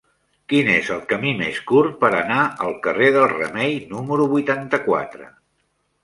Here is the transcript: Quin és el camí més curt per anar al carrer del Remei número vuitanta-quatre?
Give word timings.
Quin 0.51 0.69
és 0.75 0.87
el 0.93 1.01
camí 1.09 1.33
més 1.41 1.57
curt 1.71 1.91
per 2.03 2.09
anar 2.19 2.39
al 2.67 2.73
carrer 2.87 3.09
del 3.17 3.27
Remei 3.33 3.75
número 3.91 4.25
vuitanta-quatre? 4.33 5.29